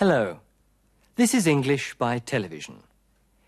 Hello. 0.00 0.40
This 1.16 1.34
is 1.34 1.46
English 1.46 1.92
by 1.98 2.18
television. 2.18 2.84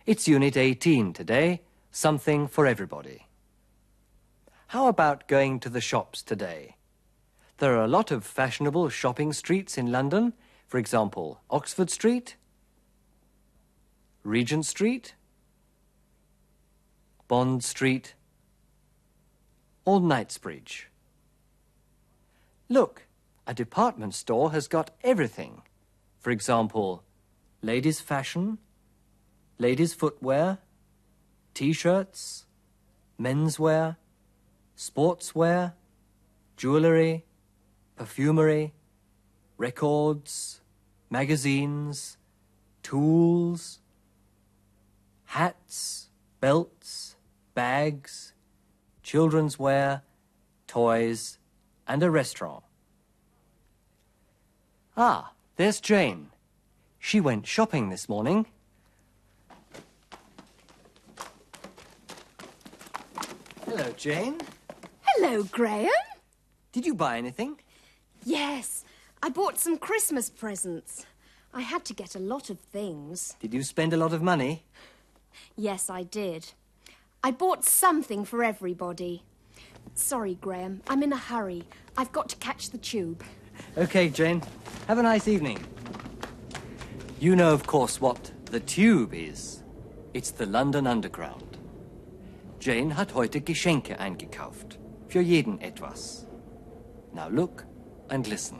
It's 0.05 0.29
Unit 0.29 0.55
18 0.55 1.15
today, 1.15 1.63
something 1.91 2.47
for 2.47 2.67
everybody. 2.67 3.27
How 4.67 4.87
about 4.89 5.29
going 5.29 5.61
to 5.61 5.71
the 5.71 5.81
shops 5.81 6.23
today? 6.23 6.77
There 7.57 7.75
are 7.75 7.83
a 7.83 7.89
lot 7.89 8.11
of 8.11 8.23
fashionable 8.27 8.91
shopping 8.91 9.33
streets 9.33 9.79
in 9.79 9.91
London. 9.91 10.35
For 10.67 10.77
example, 10.77 11.41
Oxford 11.49 11.89
Street, 11.89 12.37
Regent 14.23 14.67
Street, 14.67 15.15
Bond 17.29 17.65
Street, 17.65 18.13
or 19.87 20.03
Knightsbridge. 20.03 20.91
Look, 22.69 23.07
a 23.47 23.55
department 23.55 24.13
store 24.15 24.53
has 24.53 24.69
got 24.69 24.91
everything. 25.03 25.63
For 26.23 26.31
example, 26.31 27.03
ladies' 27.63 28.01
fashion, 28.01 28.59
ladies' 29.59 29.93
footwear, 29.93 30.59
t-shirts, 31.53 32.47
menswear, 33.21 33.97
sportswear, 34.77 35.73
jewellery, 36.57 37.25
perfumery, 37.97 38.73
records, 39.59 40.61
magazines, 41.11 42.17
tools, 42.85 43.81
hats, 45.25 46.09
belts, 46.41 47.17
bags, 47.55 48.33
children's 49.03 49.59
wear, 49.59 50.03
toys, 50.69 51.39
and 51.89 52.01
a 52.01 52.11
restaurant. 52.11 52.63
Ah, 54.97 55.33
there's 55.57 55.81
Jane. 55.81 56.31
She 56.99 57.21
went 57.21 57.47
shopping 57.47 57.91
this 57.91 58.09
morning. 58.09 58.47
Hello, 63.67 63.93
Jane. 63.97 64.41
Hello, 65.03 65.43
Graham. 65.45 65.89
Did 66.73 66.87
you 66.87 66.95
buy 66.95 67.19
anything? 67.19 67.59
Yes, 68.25 68.85
I 69.23 69.29
bought 69.29 69.59
some 69.59 69.79
Christmas 69.79 70.31
presents. 70.31 71.07
I 71.55 71.61
had 71.61 71.85
to 71.87 71.95
get 71.95 72.15
a 72.15 72.19
lot 72.19 72.51
of 72.51 72.59
things. 72.61 73.37
Did 73.41 73.53
you 73.53 73.63
spend 73.63 73.93
a 73.93 73.97
lot 73.97 74.13
of 74.13 74.23
money? 74.23 74.65
Yes, 75.57 75.91
I 75.91 76.03
did. 76.03 76.53
I 77.23 77.31
bought 77.31 77.65
something 77.65 78.25
for 78.25 78.43
everybody. 78.43 79.23
Sorry, 79.95 80.35
Graham, 80.35 80.83
I'm 80.89 81.03
in 81.03 81.13
a 81.13 81.17
hurry. 81.17 81.65
I've 81.97 82.13
got 82.13 82.29
to 82.31 82.37
catch 82.37 82.71
the 82.71 82.79
tube. 82.79 83.23
Okay, 83.75 84.11
Jane. 84.11 84.43
Have 84.87 84.99
a 84.99 85.03
nice 85.03 85.27
evening. 85.27 85.59
You 87.19 87.35
know, 87.35 87.55
of 87.55 87.67
course, 87.67 88.03
what 88.03 88.31
the 88.45 88.61
Tube 88.61 89.15
is. 89.15 89.63
It's 90.13 90.31
the 90.31 90.45
London 90.45 90.87
Underground. 90.87 91.57
Jane 92.59 92.91
hat 92.91 93.15
heute 93.15 93.41
Geschenke 93.41 93.99
eingekauft. 93.99 94.79
Für 95.09 95.23
jeden 95.23 95.59
etwas. 95.63 96.27
Now 97.15 97.29
look 97.31 97.65
and 98.11 98.27
listen. 98.27 98.59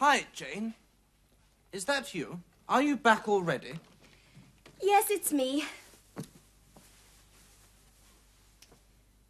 Hi, 0.00 0.24
Jane. 0.32 0.72
Is 1.72 1.84
that 1.84 2.14
you? 2.14 2.40
Are 2.66 2.80
you 2.80 2.96
back 2.96 3.28
already? 3.28 3.74
Yes, 4.80 5.10
it's 5.10 5.30
me. 5.30 5.66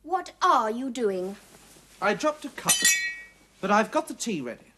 What 0.04 0.31
are 0.41 0.70
you 0.70 0.88
doing? 0.91 1.34
I 2.00 2.14
dropped 2.14 2.44
a 2.44 2.50
cup, 2.50 2.72
but 3.60 3.72
I've 3.72 3.91
got 3.91 4.06
the 4.06 4.14
tea 4.14 4.41
ready. 4.41 4.72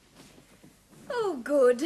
Oh, 1.10 1.42
good. 1.44 1.84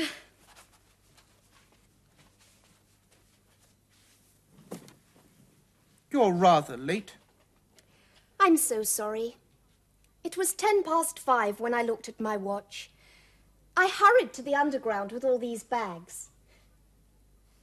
You're 6.12 6.32
rather 6.32 6.76
late. 6.76 7.14
I'm 8.38 8.56
so 8.56 8.84
sorry. 8.84 9.34
It 10.22 10.36
was 10.36 10.52
ten 10.52 10.84
past 10.84 11.18
five 11.18 11.58
when 11.58 11.74
I 11.74 11.82
looked 11.82 12.08
at 12.08 12.20
my 12.20 12.36
watch. 12.36 12.90
I 13.76 13.88
hurried 13.88 14.32
to 14.34 14.42
the 14.42 14.54
underground 14.54 15.12
with 15.12 15.25
all 15.25 15.38
these 15.38 15.62
bags. 15.62 16.31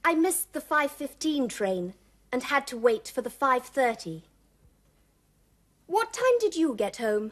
I 0.06 0.13
missed 0.13 0.53
the 0.53 0.62
5.15 0.62 1.50
train 1.50 1.94
and 2.31 2.44
had 2.44 2.68
to 2.68 2.78
wait 2.78 3.07
for 3.07 3.22
the 3.22 3.29
5.30. 3.29 4.22
What 5.88 6.13
time 6.13 6.38
did 6.40 6.56
you 6.56 6.75
get 6.75 6.97
home? 6.97 7.31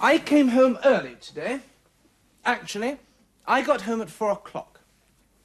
I 0.00 0.18
came 0.18 0.48
home 0.48 0.78
early 0.84 1.16
today. 1.20 1.60
Actually, 2.44 2.98
I 3.46 3.62
got 3.62 3.82
home 3.82 4.00
at 4.00 4.10
four 4.10 4.32
o'clock. 4.32 4.80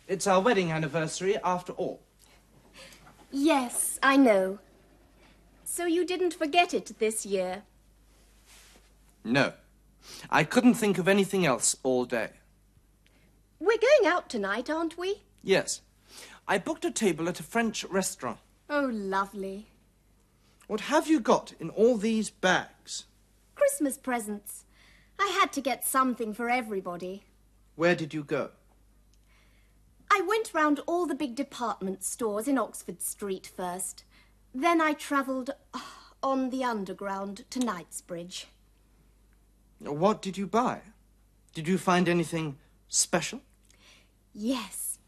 It's 0.07 0.27
our 0.27 0.41
wedding 0.41 0.71
anniversary 0.71 1.37
after 1.43 1.73
all. 1.73 2.01
Yes, 3.31 3.99
I 4.01 4.17
know. 4.17 4.59
So 5.63 5.85
you 5.85 6.05
didn't 6.05 6.33
forget 6.33 6.73
it 6.73 6.93
this 6.99 7.25
year? 7.25 7.63
No. 9.23 9.53
I 10.29 10.43
couldn't 10.43 10.75
think 10.75 10.97
of 10.97 11.07
anything 11.07 11.45
else 11.45 11.75
all 11.83 12.05
day. 12.05 12.29
We're 13.59 13.77
going 13.77 14.11
out 14.11 14.29
tonight, 14.29 14.69
aren't 14.69 14.97
we? 14.97 15.23
Yes. 15.43 15.81
I 16.47 16.57
booked 16.57 16.85
a 16.85 16.91
table 16.91 17.27
at 17.27 17.39
a 17.39 17.43
French 17.43 17.83
restaurant. 17.85 18.39
Oh, 18.69 18.89
lovely. 18.91 19.67
What 20.67 20.81
have 20.81 21.07
you 21.07 21.19
got 21.19 21.53
in 21.59 21.69
all 21.71 21.97
these 21.97 22.29
bags? 22.29 23.05
Christmas 23.55 23.97
presents. 23.97 24.65
I 25.19 25.35
had 25.39 25.51
to 25.53 25.61
get 25.61 25.85
something 25.85 26.33
for 26.33 26.49
everybody. 26.49 27.23
Where 27.75 27.95
did 27.95 28.13
you 28.13 28.23
go? 28.23 28.51
I 30.11 30.21
went 30.27 30.53
round 30.53 30.79
all 30.87 31.05
the 31.05 31.15
big 31.15 31.35
department 31.35 32.03
stores 32.03 32.47
in 32.47 32.57
Oxford 32.57 33.01
Street 33.01 33.51
first. 33.55 34.03
Then 34.53 34.81
I 34.81 34.93
travelled 34.93 35.51
uh, 35.73 35.79
on 36.23 36.49
the 36.49 36.63
Underground 36.63 37.45
to 37.51 37.59
Knightsbridge. 37.59 38.47
What 39.79 40.21
did 40.21 40.37
you 40.37 40.47
buy? 40.47 40.81
Did 41.53 41.67
you 41.67 41.77
find 41.77 42.07
anything 42.07 42.57
special? 42.87 43.41
Yes. 44.33 44.99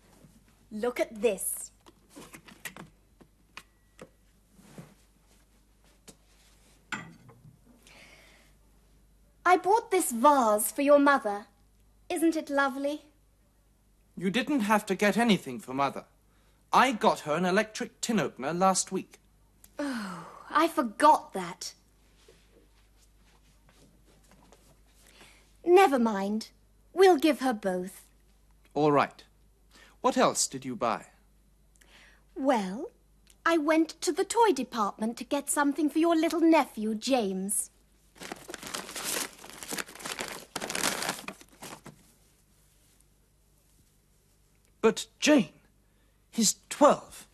Look 0.71 0.99
at 0.99 1.21
this. 1.21 1.71
I 9.45 9.57
bought 9.57 9.91
this 9.91 10.11
vase 10.11 10.71
for 10.71 10.81
your 10.81 10.99
mother. 10.99 11.47
Isn't 12.09 12.35
it 12.35 12.49
lovely? 12.49 13.01
You 14.15 14.29
didn't 14.29 14.61
have 14.61 14.85
to 14.85 14.95
get 14.95 15.17
anything 15.17 15.59
for 15.59 15.73
Mother. 15.73 16.05
I 16.71 16.91
got 16.91 17.21
her 17.21 17.35
an 17.35 17.45
electric 17.45 17.99
tin 18.01 18.19
opener 18.19 18.53
last 18.53 18.91
week. 18.91 19.19
Oh, 19.79 20.27
I 20.49 20.67
forgot 20.67 21.33
that. 21.33 21.73
Never 25.65 25.99
mind. 25.99 26.49
We'll 26.93 27.17
give 27.17 27.39
her 27.39 27.53
both. 27.53 28.05
All 28.73 28.91
right. 28.91 29.23
What 30.01 30.17
else 30.17 30.47
did 30.47 30.65
you 30.65 30.75
buy? 30.75 31.05
Well, 32.35 32.91
I 33.45 33.57
went 33.57 34.01
to 34.01 34.11
the 34.11 34.23
toy 34.23 34.51
department 34.53 35.17
to 35.17 35.23
get 35.23 35.49
something 35.49 35.89
for 35.89 35.99
your 35.99 36.15
little 36.15 36.41
nephew, 36.41 36.95
James. 36.95 37.69
But 44.81 45.05
Jane, 45.19 45.49
he's 46.31 46.55
twelve. 46.69 47.27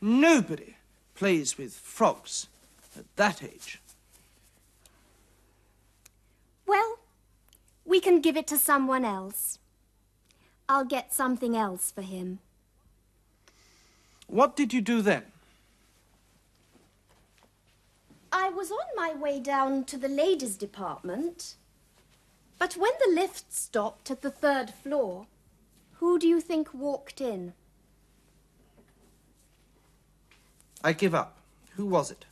Nobody 0.00 0.76
plays 1.14 1.58
with 1.58 1.74
frogs 1.74 2.48
at 2.98 3.16
that 3.16 3.42
age. 3.42 3.80
Well, 6.66 6.98
we 7.84 8.00
can 8.00 8.20
give 8.20 8.36
it 8.36 8.46
to 8.48 8.58
someone 8.58 9.04
else. 9.04 9.58
I'll 10.68 10.84
get 10.84 11.12
something 11.12 11.56
else 11.56 11.90
for 11.90 12.02
him. 12.02 12.38
What 14.28 14.54
did 14.54 14.72
you 14.72 14.80
do 14.80 15.02
then? 15.02 15.24
I 18.32 18.48
was 18.48 18.70
on 18.70 18.86
my 18.94 19.12
way 19.12 19.40
down 19.40 19.84
to 19.84 19.98
the 19.98 20.08
ladies' 20.08 20.56
department. 20.56 21.56
But 22.58 22.76
when 22.76 22.92
the 23.04 23.12
lift 23.12 23.52
stopped 23.52 24.10
at 24.10 24.22
the 24.22 24.30
third 24.30 24.70
floor, 24.70 25.26
who 25.94 26.18
do 26.18 26.28
you 26.28 26.40
think 26.40 26.72
walked 26.72 27.20
in? 27.20 27.54
I 30.84 30.92
give 30.92 31.14
up. 31.14 31.38
Who 31.76 31.86
was 31.86 32.10
it? 32.10 32.26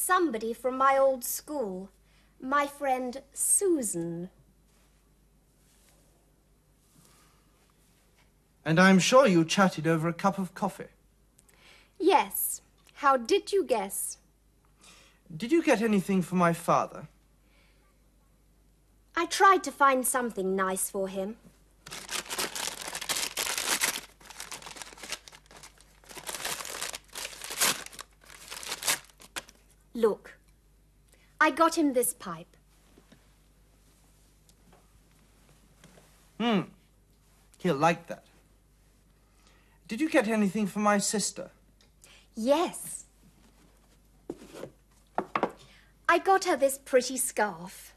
Somebody 0.00 0.54
from 0.54 0.78
my 0.78 0.96
old 0.96 1.24
school. 1.24 1.90
My 2.40 2.68
friend 2.68 3.20
Susan. 3.32 4.30
And 8.64 8.78
I'm 8.78 9.00
sure 9.00 9.26
you 9.26 9.44
chatted 9.44 9.88
over 9.88 10.08
a 10.08 10.12
cup 10.12 10.38
of 10.38 10.54
coffee. 10.54 10.92
Yes. 11.98 12.62
How 12.94 13.16
did 13.16 13.52
you 13.52 13.64
guess? 13.64 14.18
Did 15.36 15.50
you 15.50 15.64
get 15.64 15.82
anything 15.82 16.22
for 16.22 16.36
my 16.36 16.52
father? 16.52 17.08
I 19.16 19.26
tried 19.26 19.64
to 19.64 19.72
find 19.72 20.06
something 20.06 20.54
nice 20.54 20.88
for 20.88 21.08
him. 21.08 21.36
Look, 29.98 30.38
I 31.40 31.50
got 31.50 31.76
him 31.76 31.92
this 31.92 32.14
pipe. 32.14 32.56
Hmm. 36.38 36.60
He'll 37.58 37.74
like 37.74 38.06
that. 38.06 38.22
Did 39.88 40.00
you 40.00 40.08
get 40.08 40.28
anything 40.28 40.68
for 40.68 40.78
my 40.78 40.98
sister? 40.98 41.50
Yes. 42.36 43.06
I 46.08 46.18
got 46.18 46.44
her 46.44 46.56
this 46.56 46.78
pretty 46.78 47.16
scarf. 47.16 47.92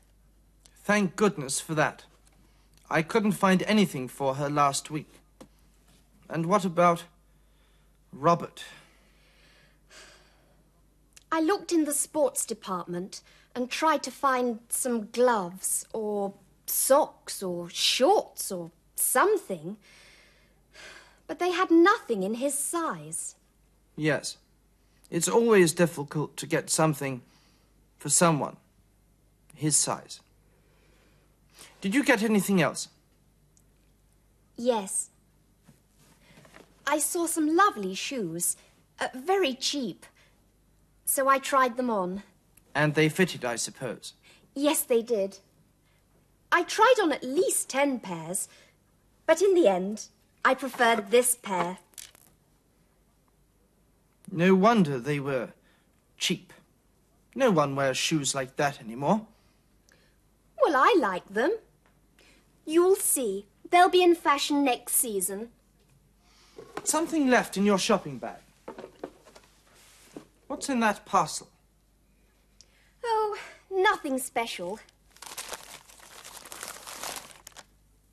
Thank 0.84 1.16
goodness 1.16 1.60
for 1.60 1.76
that. 1.76 2.06
I 2.90 3.04
couldn't 3.04 3.34
find 3.34 3.62
anything 3.68 4.08
for 4.08 4.34
her 4.36 4.50
last 4.50 4.90
week. 4.90 5.20
And 6.28 6.48
what 6.48 6.66
about 6.66 7.04
Robert? 8.12 8.64
I 11.32 11.40
looked 11.40 11.72
in 11.72 11.86
the 11.86 11.94
sports 11.94 12.46
department 12.46 13.22
and 13.56 13.70
tried 13.70 14.04
to 14.04 14.12
find 14.12 14.60
some 14.70 15.08
gloves 15.12 15.86
or 15.94 16.34
socks 16.66 17.42
or 17.42 17.70
shorts 17.70 18.52
or 18.52 18.72
something. 18.96 19.78
But 21.28 21.40
they 21.40 21.52
had 21.52 21.72
nothing 21.72 22.24
in 22.24 22.36
his 22.36 22.58
size. 22.58 23.36
Yes. 23.96 24.38
It's 25.10 25.28
always 25.28 25.74
difficult 25.74 26.38
to 26.38 26.46
get 26.46 26.70
something 26.70 27.22
for 27.98 28.10
someone 28.10 28.58
his 29.56 29.76
size. 29.76 30.22
Did 31.82 31.94
you 31.94 32.04
get 32.04 32.24
anything 32.24 32.62
else? 32.62 32.90
Yes. 34.58 35.10
I 36.88 37.00
saw 37.00 37.26
some 37.26 37.56
lovely 37.56 37.94
shoes, 37.94 38.58
uh, 39.00 39.08
very 39.14 39.54
cheap. 39.54 40.06
So 41.14 41.28
I 41.28 41.40
tried 41.40 41.76
them 41.76 41.90
on. 41.90 42.24
And 42.74 42.96
they 42.96 43.10
fitted, 43.10 43.44
I 43.44 43.58
suppose. 43.58 44.14
Yes, 44.56 44.82
they 44.84 45.02
did. 45.02 45.40
I 46.54 46.64
tried 46.64 46.96
on 47.04 47.12
at 47.12 47.22
least 47.22 47.68
ten 47.68 48.00
pairs, 48.00 48.48
but 49.26 49.42
in 49.42 49.54
the 49.54 49.68
end, 49.68 50.06
I 50.46 50.54
preferred 50.54 51.12
this 51.12 51.36
pair. 51.36 51.80
No 54.32 54.56
wonder 54.56 55.00
they 55.00 55.20
were 55.20 55.50
cheap. 56.18 56.54
No 57.36 57.52
one 57.52 57.76
wears 57.76 57.98
shoes 57.98 58.34
like 58.34 58.56
that 58.56 58.80
anymore. 58.80 59.28
Well, 60.64 60.78
I 60.78 60.96
like 60.98 61.28
them. 61.28 61.58
You'll 62.66 62.96
see. 62.96 63.48
They'll 63.70 63.90
be 63.90 64.02
in 64.02 64.16
fashion 64.16 64.64
next 64.64 64.94
season. 64.94 65.50
Something 66.86 67.30
left 67.30 67.58
in 67.58 67.66
your 67.66 67.80
shopping 67.80 68.18
bag. 68.18 68.40
What's 70.52 70.68
in 70.68 70.82
that 70.82 71.06
parcel? 71.06 71.48
Oh, 73.06 73.38
nothing 73.72 74.20
special. 74.20 74.82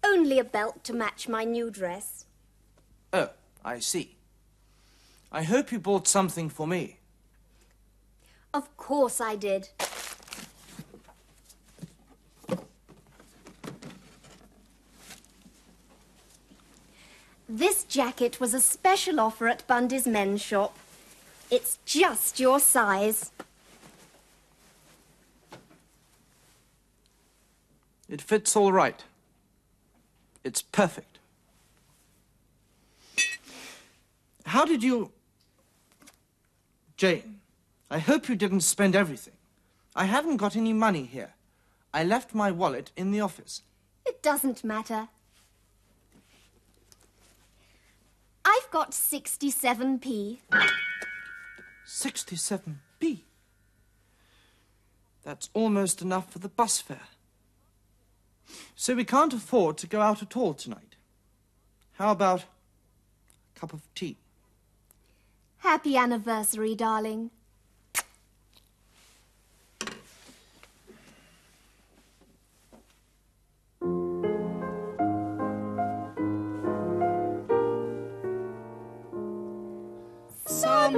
Only 0.04 0.38
a 0.38 0.44
belt 0.44 0.84
to 0.84 0.92
match 0.92 1.28
my 1.28 1.42
new 1.42 1.68
dress. 1.68 2.26
Oh, 3.12 3.30
I 3.64 3.80
see. 3.80 4.18
I 5.32 5.42
hope 5.42 5.72
you 5.72 5.80
bought 5.80 6.06
something 6.06 6.48
for 6.48 6.68
me. 6.68 7.00
Of 8.54 8.76
course 8.76 9.20
I 9.20 9.34
did. 9.34 9.70
This 17.48 17.82
jacket 17.82 18.38
was 18.38 18.54
a 18.54 18.60
special 18.60 19.18
offer 19.18 19.48
at 19.48 19.66
Bundy's 19.66 20.06
men's 20.06 20.40
shop. 20.40 20.78
It's 21.50 21.78
just 21.84 22.38
your 22.38 22.60
size. 22.60 23.32
It 28.08 28.20
fits 28.22 28.56
all 28.56 28.72
right. 28.72 29.02
It's 30.44 30.62
perfect. 30.62 31.18
How 34.46 34.64
did 34.64 34.82
you. 34.82 35.12
Jane, 36.96 37.40
I 37.90 37.98
hope 37.98 38.28
you 38.28 38.34
didn't 38.34 38.62
spend 38.62 38.96
everything. 38.96 39.34
I 39.94 40.04
haven't 40.04 40.38
got 40.38 40.56
any 40.56 40.72
money 40.72 41.04
here. 41.04 41.34
I 41.92 42.04
left 42.04 42.34
my 42.34 42.50
wallet 42.50 42.90
in 42.96 43.10
the 43.10 43.20
office. 43.20 43.62
It 44.06 44.22
doesn't 44.22 44.64
matter. 44.64 45.08
I've 48.44 48.70
got 48.70 48.92
67p. 48.92 50.38
67p. 51.88 53.22
That's 55.24 55.48
almost 55.54 56.02
enough 56.02 56.30
for 56.30 56.38
the 56.38 56.48
bus 56.48 56.80
fare. 56.80 57.08
So 58.76 58.94
we 58.94 59.04
can't 59.04 59.32
afford 59.32 59.78
to 59.78 59.86
go 59.86 60.00
out 60.00 60.22
at 60.22 60.36
all 60.36 60.54
tonight. 60.54 60.96
How 61.94 62.12
about 62.12 62.44
a 63.56 63.58
cup 63.58 63.72
of 63.72 63.82
tea? 63.94 64.18
Happy 65.58 65.96
anniversary, 65.96 66.74
darling. 66.74 67.30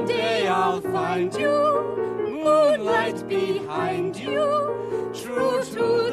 Someday 0.01 0.49
I'll 0.49 0.81
find 0.81 1.35
you, 1.35 2.33
moonlight 2.43 3.29
behind 3.29 4.17
you, 4.17 5.11
true 5.13 5.63
to 5.63 6.10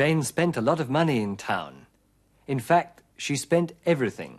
Jane 0.00 0.22
spent 0.22 0.56
a 0.56 0.62
lot 0.62 0.80
of 0.80 0.88
money 0.88 1.20
in 1.20 1.36
town. 1.36 1.84
In 2.46 2.58
fact, 2.58 3.02
she 3.18 3.36
spent 3.36 3.74
everything. 3.84 4.38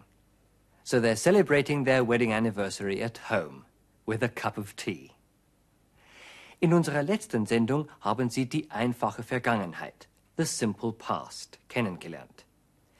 So 0.83 0.99
they're 0.99 1.15
celebrating 1.15 1.83
their 1.83 2.03
wedding 2.03 2.33
anniversary 2.33 2.99
at 3.03 3.29
home 3.29 3.65
with 4.07 4.23
a 4.23 4.27
cup 4.27 4.57
of 4.57 4.75
tea. 4.75 5.11
In 6.61 6.73
unserer 6.73 7.03
letzten 7.03 7.45
Sendung 7.45 7.87
haben 7.99 8.31
Sie 8.31 8.47
die 8.47 8.71
einfache 8.71 9.21
Vergangenheit, 9.21 10.07
the 10.35 10.45
simple 10.45 10.93
past, 10.93 11.59
kennengelernt. 11.69 12.43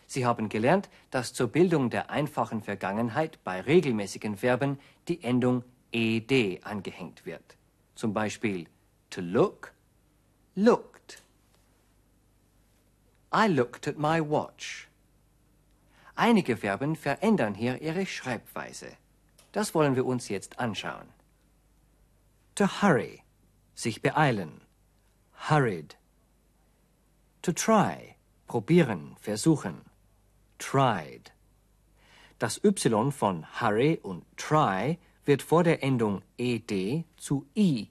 Sie 0.06 0.24
haben 0.24 0.48
gelernt, 0.48 0.88
dass 1.10 1.34
zur 1.34 1.48
Bildung 1.48 1.90
der 1.90 2.12
einfachen 2.12 2.62
Vergangenheit 2.62 3.40
bei 3.44 3.60
regelmäßigen 3.60 4.38
Verben 4.38 4.78
die 5.08 5.24
Endung 5.24 5.64
ed 5.92 6.32
angehängt 6.64 7.26
wird. 7.26 7.58
Zum 7.96 8.14
Beispiel 8.14 8.68
to 9.10 9.20
look, 9.22 9.74
looked. 10.54 10.91
I 13.32 13.48
looked 13.48 13.88
at 13.88 13.98
my 13.98 14.20
watch. 14.20 14.90
Einige 16.18 16.58
Verben 16.58 16.96
verändern 16.98 17.56
hier 17.56 17.82
ihre 17.82 18.06
Schreibweise. 18.06 18.98
Das 19.54 19.74
wollen 19.74 19.96
wir 19.96 20.06
uns 20.06 20.28
jetzt 20.28 20.60
anschauen. 20.60 21.08
To 22.56 22.66
hurry, 22.66 23.24
sich 23.74 24.02
beeilen. 24.02 24.62
Hurried. 25.50 25.96
To 27.42 27.54
try, 27.54 28.16
probieren, 28.48 29.16
versuchen. 29.20 29.86
Tried. 30.60 31.32
Das 32.38 32.62
Y 32.64 33.12
von 33.12 33.46
hurry 33.62 34.00
und 34.04 34.26
try 34.36 34.98
wird 35.26 35.42
vor 35.42 35.64
der 35.64 35.82
Endung 35.82 36.22
ed 36.38 37.06
zu 37.16 37.46
i. 37.56 37.88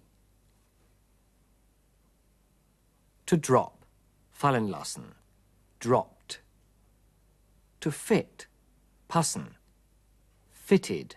To 3.27 3.37
drop, 3.37 3.87
fallen 4.33 4.69
lassen, 4.69 5.15
dropped. 5.81 6.41
To 7.81 7.91
fit, 7.91 8.47
passen, 9.09 9.57
fitted. 10.51 11.17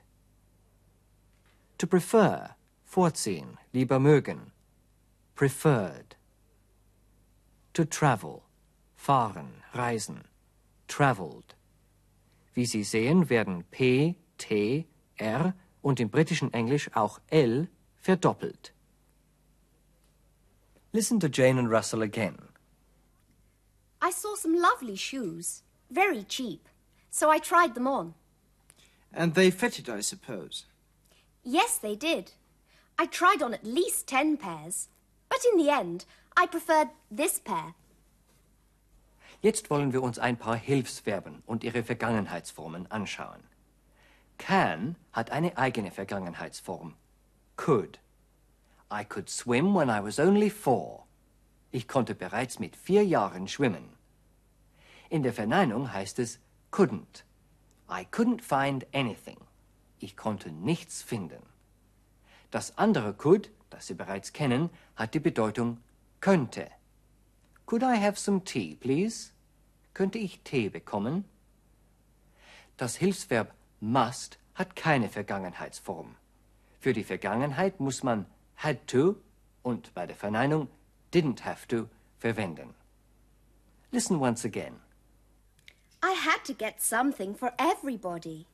To 1.77 1.85
prefer, 1.85 2.55
vorziehen, 2.85 3.57
lieber 3.73 3.99
mögen, 3.99 4.51
preferred. 5.35 6.15
To 7.73 7.85
travel, 7.85 8.43
fahren, 8.95 9.63
reisen, 9.73 10.23
traveled. 10.87 11.55
Wie 12.53 12.65
Sie 12.65 12.83
sehen, 12.83 13.29
werden 13.29 13.63
P, 13.71 14.15
T, 14.37 14.87
R 15.17 15.53
und 15.81 15.99
im 15.99 16.09
britischen 16.09 16.53
Englisch 16.53 16.89
auch 16.95 17.19
L 17.27 17.67
verdoppelt. 17.95 18.73
Listen 20.93 21.19
to 21.19 21.27
Jane 21.27 21.57
and 21.57 21.69
Russell 21.69 22.03
again. 22.03 22.52
I 24.03 24.11
saw 24.11 24.35
some 24.35 24.59
lovely 24.59 24.97
shoes, 24.97 25.63
very 25.89 26.23
cheap, 26.23 26.67
so 27.09 27.31
I 27.31 27.39
tried 27.39 27.73
them 27.73 27.87
on. 27.87 28.15
And 29.13 29.33
they 29.33 29.49
fitted, 29.49 29.87
I 29.87 30.01
suppose. 30.01 30.65
Yes, 31.41 31.77
they 31.77 31.95
did. 31.95 32.33
I 32.99 33.05
tried 33.05 33.41
on 33.41 33.53
at 33.53 33.63
least 33.63 34.05
ten 34.05 34.35
pairs, 34.35 34.89
but 35.29 35.39
in 35.49 35.57
the 35.57 35.69
end, 35.69 36.03
I 36.35 36.47
preferred 36.47 36.89
this 37.09 37.39
pair. 37.39 37.75
Jetzt 39.41 39.69
wollen 39.69 39.93
wir 39.93 40.03
uns 40.03 40.19
ein 40.19 40.35
paar 40.35 40.57
Hilfsverben 40.57 41.41
und 41.45 41.63
ihre 41.63 41.83
Vergangenheitsformen 41.83 42.91
anschauen. 42.91 43.43
Can 44.37 44.97
hat 45.13 45.31
eine 45.31 45.57
eigene 45.57 45.91
Vergangenheitsform. 45.91 46.95
Could. 47.55 47.99
I 48.91 49.05
could 49.05 49.29
swim 49.29 49.73
when 49.73 49.89
I 49.89 50.01
was 50.01 50.19
only 50.19 50.49
four. 50.49 51.02
Ich 51.73 51.87
konnte 51.87 52.13
bereits 52.13 52.59
mit 52.59 52.75
vier 52.75 53.03
Jahren 53.03 53.47
schwimmen. 53.47 53.89
In 55.09 55.23
der 55.23 55.33
Verneinung 55.33 55.91
heißt 55.91 56.19
es 56.19 56.39
couldn't. 56.71 57.23
I 57.89 58.05
couldn't 58.11 58.43
find 58.43 58.85
anything. 58.93 59.39
Ich 59.97 60.15
konnte 60.15 60.51
nichts 60.51 61.01
finden. 61.01 61.41
Das 62.51 62.77
andere 62.77 63.15
could, 63.15 63.49
das 63.71 63.87
Sie 63.87 63.95
bereits 63.95 64.33
kennen, 64.33 64.69
hat 64.95 65.15
die 65.15 65.19
Bedeutung 65.19 65.79
könnte. 66.21 66.69
Could 67.65 67.81
I 67.81 67.99
have 67.99 68.19
some 68.19 68.43
tea, 68.43 68.75
please? 68.75 69.31
Könnte 69.95 70.19
ich 70.19 70.41
Tee 70.41 70.69
bekommen? 70.69 71.25
Das 72.77 72.97
Hilfsverb 72.97 73.51
must 73.79 74.37
hat 74.53 74.75
keine 74.75 75.09
Vergangenheitsform. 75.09 76.15
Für 76.79 76.93
die 76.93 77.03
Vergangenheit 77.03 77.79
muss 77.79 78.03
man 78.03 78.27
had 78.57 78.85
to 78.85 79.15
und 79.63 79.91
bei 79.95 80.05
der 80.05 80.15
Verneinung 80.15 80.67
didn't 81.13 81.41
have 81.41 81.67
to 81.67 81.87
verwenden. 82.19 82.73
Listen 83.91 84.19
once 84.19 84.43
again. 84.43 84.81
I 86.01 86.13
had 86.13 86.43
to 86.45 86.53
get 86.53 86.81
something 86.81 87.35
for 87.35 87.53
everybody. 87.59 88.47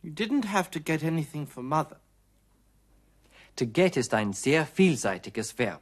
You 0.00 0.10
didn't 0.10 0.44
have 0.44 0.70
to 0.70 0.78
get 0.78 1.02
anything 1.02 1.46
for 1.46 1.62
mother. 1.62 1.96
To 3.56 3.66
get 3.66 3.96
ist 3.96 4.14
ein 4.14 4.32
sehr 4.32 4.66
vielseitiges 4.66 5.58
Verb. 5.58 5.80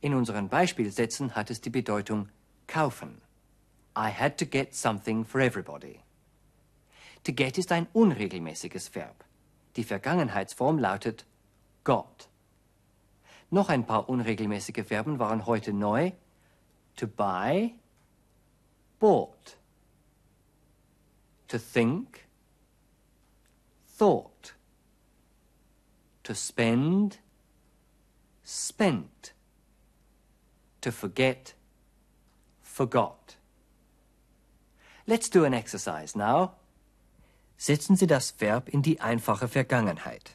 In 0.00 0.14
unseren 0.14 0.48
Beispielsätzen 0.48 1.34
hat 1.34 1.50
es 1.50 1.60
die 1.60 1.70
Bedeutung 1.70 2.28
kaufen. 2.66 3.20
I 3.96 4.10
had 4.10 4.36
to 4.38 4.44
get 4.44 4.74
something 4.74 5.24
for 5.24 5.40
everybody. 5.40 6.00
To 7.24 7.32
get 7.32 7.56
ist 7.56 7.70
ein 7.72 7.86
unregelmäßiges 7.92 8.94
Verb. 8.94 9.24
Die 9.76 9.84
Vergangenheitsform 9.84 10.78
lautet 10.78 11.24
got. 11.84 12.28
Noch 13.54 13.68
ein 13.68 13.86
paar 13.86 14.08
unregelmäßige 14.08 14.84
Verben 14.84 15.20
waren 15.20 15.46
heute 15.46 15.72
neu. 15.72 16.10
To 16.96 17.06
buy, 17.06 17.72
bought. 18.98 19.58
To 21.46 21.58
think, 21.58 22.26
thought. 23.96 24.56
To 26.24 26.34
spend, 26.34 27.20
spent. 28.44 29.34
To 30.80 30.90
forget, 30.90 31.54
forgot. 32.60 33.36
Let's 35.06 35.30
do 35.30 35.44
an 35.44 35.52
exercise 35.52 36.18
now. 36.18 36.56
Setzen 37.56 37.94
Sie 37.94 38.08
das 38.08 38.34
Verb 38.40 38.68
in 38.68 38.82
die 38.82 39.00
einfache 39.00 39.46
Vergangenheit. 39.46 40.32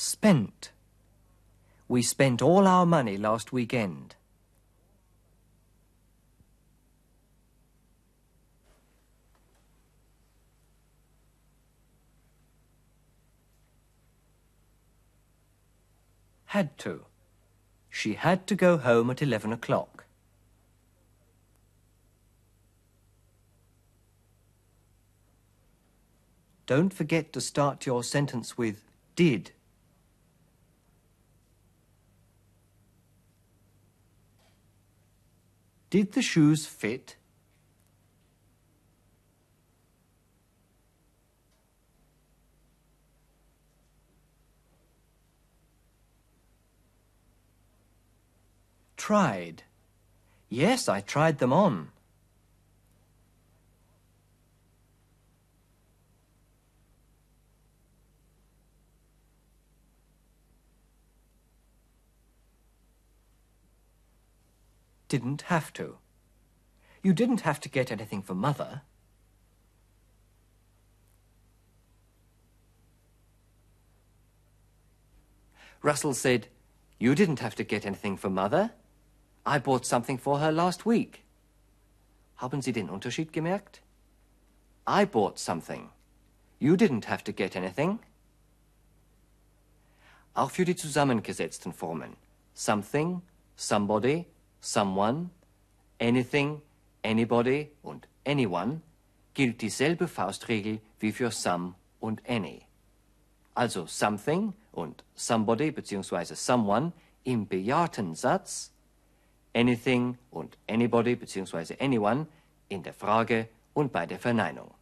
Spent. 0.00 0.70
We 1.88 2.02
spent 2.02 2.40
all 2.40 2.68
our 2.68 2.86
money 2.86 3.16
last 3.16 3.52
weekend. 3.52 4.14
Had 16.44 16.78
to. 16.78 17.06
She 17.90 18.14
had 18.14 18.46
to 18.46 18.54
go 18.54 18.78
home 18.78 19.10
at 19.10 19.20
11 19.20 19.52
o'clock. 19.52 20.04
Don't 26.66 26.94
forget 26.94 27.32
to 27.32 27.40
start 27.40 27.84
your 27.84 28.04
sentence 28.04 28.56
with 28.56 28.84
did. 29.16 29.50
Did 35.90 36.12
the 36.12 36.22
shoes 36.22 36.66
fit? 36.66 37.16
Tried. 48.96 49.62
Yes, 50.50 50.88
I 50.88 51.00
tried 51.00 51.38
them 51.38 51.52
on. 51.52 51.88
Didn't 65.08 65.42
have 65.42 65.72
to. 65.74 65.96
You 67.02 67.12
didn't 67.12 67.42
have 67.42 67.60
to 67.60 67.68
get 67.68 67.90
anything 67.90 68.22
for 68.22 68.34
mother. 68.34 68.82
Russell 75.82 76.14
said, 76.14 76.48
You 76.98 77.14
didn't 77.14 77.40
have 77.40 77.54
to 77.54 77.64
get 77.64 77.86
anything 77.86 78.16
for 78.16 78.28
mother. 78.28 78.72
I 79.46 79.58
bought 79.58 79.86
something 79.86 80.18
for 80.18 80.38
her 80.40 80.52
last 80.52 80.84
week. 80.84 81.24
Haben 82.36 82.60
Sie 82.62 82.72
den 82.72 82.90
Unterschied 82.90 83.32
gemerkt? 83.32 83.80
I 84.86 85.04
bought 85.04 85.38
something. 85.38 85.90
You 86.58 86.76
didn't 86.76 87.06
have 87.06 87.22
to 87.24 87.32
get 87.32 87.56
anything. 87.56 88.00
Auch 90.34 90.50
für 90.50 90.64
die 90.64 90.76
zusammengesetzten 90.76 91.72
Formen 91.72 92.16
something, 92.54 93.22
somebody, 93.56 94.26
someone, 94.60 95.30
anything, 96.00 96.60
anybody 97.02 97.70
und 97.82 98.08
anyone 98.24 98.80
gilt 99.34 99.60
dieselbe 99.60 100.08
Faustregel 100.08 100.80
wie 101.00 101.12
für 101.12 101.30
some 101.30 101.74
und 102.00 102.20
any. 102.28 102.66
Also 103.54 103.86
something 103.86 104.52
und 104.72 105.04
somebody 105.14 105.70
bzw. 105.70 106.34
someone 106.34 106.92
im 107.24 107.46
bejahten 107.46 108.14
Satz, 108.14 108.72
anything 109.54 110.16
und 110.30 110.56
anybody 110.68 111.16
bzw. 111.16 111.76
anyone 111.80 112.26
in 112.68 112.82
der 112.82 112.94
Frage 112.94 113.48
und 113.74 113.92
bei 113.92 114.06
der 114.06 114.18
Verneinung. 114.18 114.74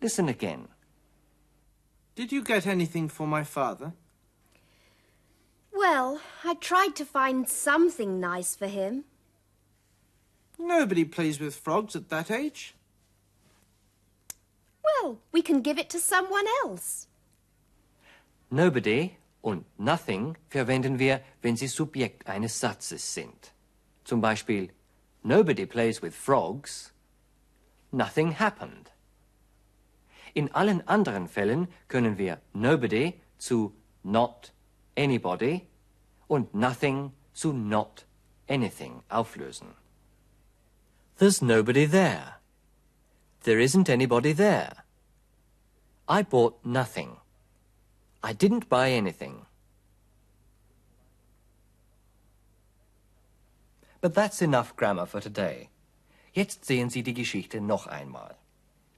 Listen 0.00 0.28
again. 0.28 0.68
Did 2.16 2.32
you 2.32 2.42
get 2.42 2.66
anything 2.66 3.08
for 3.08 3.26
my 3.26 3.44
father? 3.44 3.92
Well, 5.80 6.20
I 6.44 6.54
tried 6.60 6.94
to 6.96 7.06
find 7.06 7.48
something 7.48 8.20
nice 8.20 8.54
for 8.54 8.66
him. 8.66 9.04
Nobody 10.58 11.06
plays 11.06 11.40
with 11.40 11.56
frogs 11.56 11.96
at 11.96 12.10
that 12.10 12.30
age. 12.30 12.74
Well, 14.84 15.20
we 15.32 15.40
can 15.40 15.62
give 15.62 15.78
it 15.78 15.88
to 15.90 15.98
someone 15.98 16.44
else. 16.62 17.06
Nobody 18.50 19.16
und 19.42 19.64
nothing 19.78 20.36
verwenden 20.50 20.98
wir, 20.98 21.22
wenn 21.40 21.56
sie 21.56 21.68
Subjekt 21.68 22.28
eines 22.28 22.60
Satzes 22.60 23.14
sind. 23.14 23.52
Zum 24.04 24.20
Beispiel, 24.20 24.68
nobody 25.22 25.64
plays 25.64 26.02
with 26.02 26.14
frogs. 26.14 26.92
Nothing 27.90 28.32
happened. 28.32 28.90
In 30.34 30.50
allen 30.54 30.86
anderen 30.86 31.26
Fällen 31.26 31.68
können 31.88 32.18
wir 32.18 32.42
nobody 32.52 33.14
zu 33.38 33.72
not 34.04 34.52
anybody 35.00 35.66
und 36.28 36.54
nothing 36.54 37.12
zu 37.32 37.52
not 37.52 38.04
anything 38.48 39.02
auflösen. 39.08 39.74
There's 41.18 41.42
nobody 41.42 41.86
there. 41.86 42.40
There 43.42 43.58
isn't 43.58 43.88
anybody 43.88 44.32
there. 44.32 44.84
I 46.08 46.22
bought 46.22 46.64
nothing. 46.64 47.16
I 48.22 48.32
didn't 48.34 48.68
buy 48.68 48.90
anything. 48.90 49.46
But 54.00 54.14
that's 54.14 54.42
enough 54.42 54.76
grammar 54.76 55.06
for 55.06 55.20
today. 55.20 55.68
Jetzt 56.32 56.64
sehen 56.64 56.90
Sie 56.90 57.02
die 57.02 57.14
Geschichte 57.14 57.60
noch 57.60 57.86
einmal. 57.86 58.36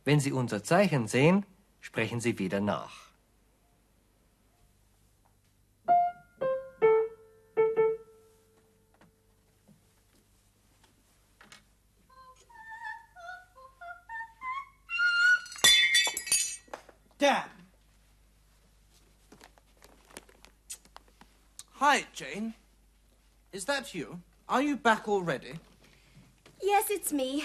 Wenn 0.05 0.21
Sie 0.21 0.33
unser 0.33 0.63
Zeichen 0.63 1.07
sehen, 1.09 1.45
sprechen 1.81 2.21
Sie 2.21 2.39
wieder 2.39 2.61
nach. 2.61 3.12
Dan. 17.23 17.45
Hi, 21.75 22.07
Jane. 22.13 22.55
Is 23.53 23.65
that 23.67 23.95
you? 23.95 24.19
Are 24.49 24.61
you 24.61 24.77
back 24.77 25.07
already? 25.07 25.53
Yes, 26.61 26.91
it's 26.91 27.13
me. 27.13 27.45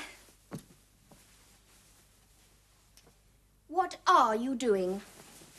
What 3.67 3.97
are 4.07 4.35
you 4.35 4.55
doing? 4.55 5.01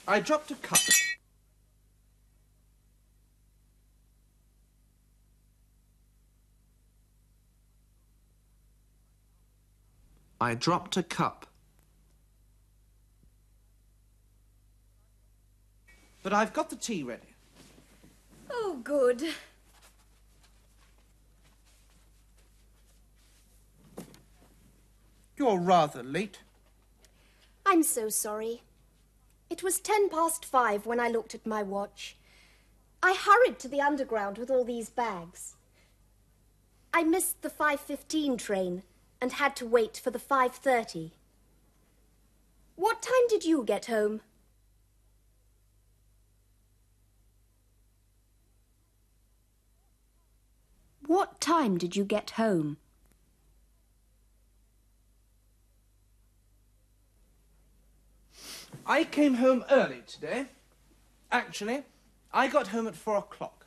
I 0.09 0.19
dropped 0.19 0.51
a 0.51 0.57
cup. 0.57 0.81
I 10.41 10.57
dropped 10.57 10.97
a 10.97 11.05
cup. 11.05 11.47
But 16.29 16.37
I've 16.37 16.53
got 16.53 16.69
the 16.69 16.77
tea 16.77 17.03
ready. 17.03 17.33
Oh, 18.51 18.81
good. 18.85 19.29
You're 25.39 25.59
rather 25.59 26.03
late. 26.03 26.41
I'm 27.65 27.83
so 27.83 28.11
sorry. 28.11 28.61
It 29.49 29.63
was 29.63 29.81
ten 29.81 30.11
past 30.11 30.45
five 30.45 30.85
when 30.85 31.01
I 31.01 31.09
looked 31.09 31.35
at 31.35 31.47
my 31.47 31.63
watch. 31.63 32.19
I 33.03 33.15
hurried 33.15 33.59
to 33.61 33.69
the 33.69 33.81
underground 33.81 34.37
with 34.37 34.51
all 34.51 34.67
these 34.67 34.91
bags. 34.91 35.57
I 36.93 37.05
missed 37.05 37.41
the 37.41 37.49
5.15 37.49 38.37
train 38.37 38.83
and 39.19 39.33
had 39.33 39.57
to 39.57 39.67
wait 39.67 39.97
for 39.97 40.11
the 40.11 40.19
5.30. 40.19 41.13
What 42.77 43.01
time 43.01 43.29
did 43.31 43.47
you 43.47 43.65
get 43.65 43.87
home? 43.87 44.21
What 51.09 51.41
time 51.41 51.79
did 51.79 51.97
you 51.97 52.05
get 52.05 52.33
home? 52.33 52.77
I 58.87 59.05
came 59.05 59.35
home 59.35 59.65
early 59.71 60.03
today. 60.07 60.49
Actually, 61.33 61.85
I 62.31 62.49
got 62.49 62.69
home 62.69 62.87
at 62.87 62.95
four 62.95 63.17
o'clock. 63.17 63.65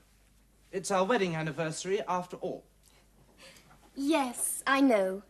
It's 0.72 0.92
our 0.92 1.04
wedding 1.04 1.36
anniversary 1.36 2.00
after 2.08 2.38
all. 2.38 2.64
Yes, 3.96 4.62
I 4.68 4.80
know. 4.80 5.24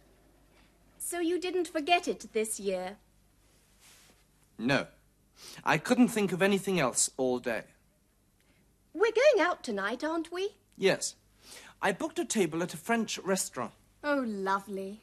So 0.97 1.21
you 1.21 1.39
didn't 1.39 1.69
forget 1.69 2.09
it 2.09 2.33
this 2.33 2.59
year? 2.59 2.97
No. 4.59 4.87
I 5.63 5.77
couldn't 5.77 6.09
think 6.09 6.33
of 6.33 6.41
anything 6.41 6.77
else 6.77 7.09
all 7.15 7.39
day. 7.39 7.63
We're 8.93 9.13
going 9.13 9.47
out 9.47 9.63
tonight, 9.63 10.03
aren't 10.03 10.29
we? 10.29 10.55
Yes. 10.77 11.15
I 11.81 11.91
booked 11.91 12.19
a 12.19 12.25
table 12.25 12.61
at 12.61 12.75
a 12.75 12.77
French 12.77 13.17
restaurant. 13.19 13.73
Oh, 14.03 14.23
lovely. 14.27 15.01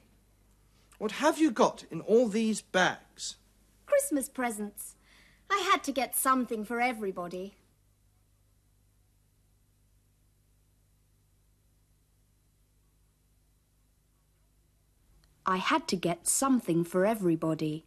What 0.99 1.13
have 1.13 1.39
you 1.39 1.51
got 1.51 1.85
in 1.91 2.01
all 2.03 2.29
these 2.29 2.61
bags? 2.61 3.37
Christmas 3.87 4.29
presents. 4.29 4.95
I 5.51 5.69
had 5.71 5.83
to 5.85 5.93
get 5.93 6.15
something 6.15 6.65
for 6.65 6.81
everybody. 6.81 7.55
I 15.45 15.57
had 15.57 15.89
to 15.89 15.97
get 15.97 16.29
something 16.29 16.85
for 16.85 17.07
everybody. 17.07 17.87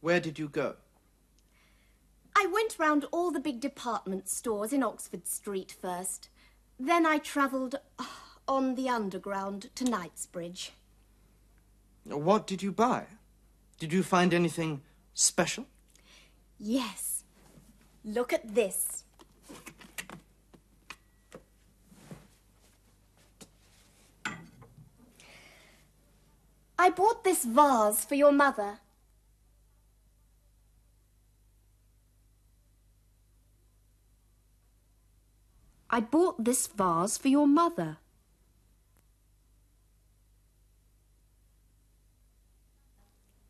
Where 0.00 0.20
did 0.20 0.38
you 0.38 0.48
go? 0.48 0.76
I 2.42 2.46
went 2.46 2.76
round 2.76 3.04
all 3.12 3.30
the 3.30 3.38
big 3.38 3.60
department 3.60 4.28
stores 4.28 4.72
in 4.72 4.82
Oxford 4.82 5.28
Street 5.28 5.76
first. 5.80 6.28
Then 6.76 7.06
I 7.06 7.18
travelled 7.18 7.76
ah, 8.00 8.38
on 8.48 8.74
the 8.74 8.88
Underground 8.88 9.70
to 9.76 9.84
Knightsbridge. 9.84 10.72
What 12.02 12.48
did 12.48 12.60
you 12.60 12.72
buy? 12.72 13.04
Did 13.78 13.92
you 13.92 14.02
find 14.02 14.34
anything 14.34 14.82
special? 15.14 15.66
Yes. 16.58 17.22
Look 18.04 18.32
at 18.32 18.56
this. 18.56 19.04
I 26.76 26.90
bought 26.90 27.22
this 27.22 27.44
vase 27.44 28.04
for 28.04 28.16
your 28.16 28.32
mother. 28.32 28.80
I 35.94 36.00
bought 36.00 36.42
this 36.42 36.66
vase 36.66 37.18
for 37.18 37.28
your 37.28 37.46
mother. 37.46 37.98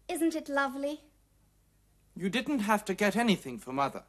Isn't 0.09 0.35
it 0.35 0.49
lovely? 0.49 1.03
You 2.17 2.29
didn't 2.29 2.59
have 2.59 2.85
to 2.87 2.95
get 2.95 3.17
anything 3.17 3.59
for 3.59 3.73
Mother. 3.73 4.03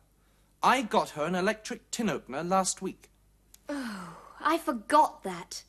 I 0.61 0.81
got 0.81 1.11
her 1.11 1.25
an 1.25 1.35
electric 1.35 1.91
tin 1.91 2.09
opener 2.09 2.43
last 2.43 2.81
week. 2.81 3.09
Oh, 3.69 4.17
I 4.41 4.57
forgot 4.57 5.23
that. 5.23 5.63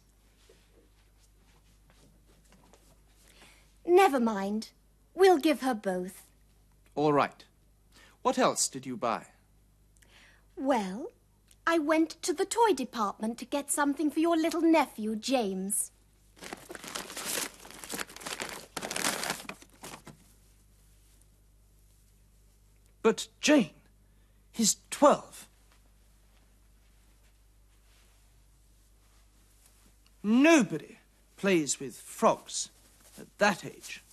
Never 3.86 4.18
mind. 4.18 4.70
We'll 5.14 5.38
give 5.38 5.60
her 5.60 5.74
both. 5.74 6.22
All 6.94 7.12
right. 7.12 7.44
What 8.22 8.38
else 8.38 8.68
did 8.68 8.86
you 8.86 8.96
buy? 8.96 9.26
Well, 10.56 11.08
I 11.66 11.78
went 11.78 12.22
to 12.22 12.32
the 12.32 12.44
toy 12.44 12.74
department 12.74 13.38
to 13.38 13.44
get 13.44 13.70
something 13.70 14.10
for 14.10 14.20
your 14.20 14.36
little 14.36 14.60
nephew, 14.60 15.16
James. 15.16 15.90
But 23.02 23.28
Jane, 23.40 23.70
he's 24.52 24.76
twelve. 24.90 25.48
Nobody 30.22 30.98
plays 31.36 31.80
with 31.80 31.96
frogs 31.96 32.70
at 33.18 33.26
that 33.38 33.64
age. 33.64 34.03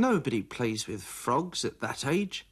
Nobody 0.00 0.40
plays 0.42 0.86
with 0.86 1.02
frogs 1.02 1.62
at 1.62 1.80
that 1.80 2.06
age. 2.06 2.46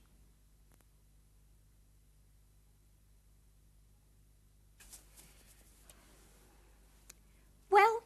Well, 7.70 8.02